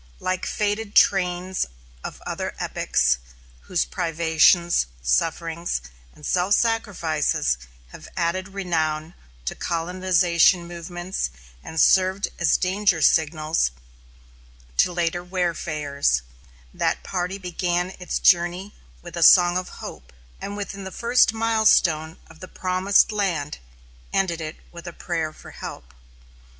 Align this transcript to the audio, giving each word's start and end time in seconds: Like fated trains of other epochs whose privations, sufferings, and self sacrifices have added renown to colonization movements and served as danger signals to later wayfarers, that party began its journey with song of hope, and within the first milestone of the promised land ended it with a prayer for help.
Like 0.19 0.47
fated 0.47 0.95
trains 0.95 1.67
of 2.03 2.23
other 2.25 2.55
epochs 2.59 3.19
whose 3.67 3.85
privations, 3.85 4.87
sufferings, 5.03 5.79
and 6.15 6.25
self 6.25 6.55
sacrifices 6.55 7.55
have 7.89 8.07
added 8.17 8.47
renown 8.47 9.13
to 9.45 9.53
colonization 9.53 10.67
movements 10.67 11.29
and 11.63 11.79
served 11.79 12.29
as 12.39 12.57
danger 12.57 13.03
signals 13.03 13.69
to 14.77 14.91
later 14.91 15.23
wayfarers, 15.23 16.23
that 16.73 17.03
party 17.03 17.37
began 17.37 17.93
its 17.99 18.17
journey 18.17 18.73
with 19.03 19.23
song 19.23 19.55
of 19.55 19.69
hope, 19.85 20.11
and 20.41 20.57
within 20.57 20.83
the 20.83 20.91
first 20.91 21.31
milestone 21.31 22.17
of 22.25 22.39
the 22.39 22.47
promised 22.47 23.11
land 23.11 23.59
ended 24.11 24.41
it 24.41 24.55
with 24.71 24.87
a 24.87 24.93
prayer 24.93 25.31
for 25.31 25.51
help. 25.51 25.93